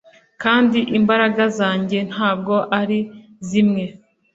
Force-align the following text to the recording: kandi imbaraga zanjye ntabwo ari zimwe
kandi 0.43 0.79
imbaraga 0.97 1.43
zanjye 1.57 1.97
ntabwo 2.11 2.53
ari 2.79 2.99
zimwe 3.49 3.83